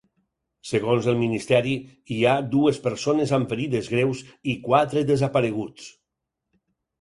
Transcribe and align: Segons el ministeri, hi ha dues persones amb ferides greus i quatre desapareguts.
Segons 0.67 1.09
el 1.11 1.17
ministeri, 1.17 1.73
hi 2.15 2.17
ha 2.23 2.31
dues 2.55 2.79
persones 2.85 3.35
amb 3.39 3.53
ferides 3.53 3.91
greus 3.93 4.25
i 4.55 4.57
quatre 4.65 5.05
desapareguts. 5.13 5.93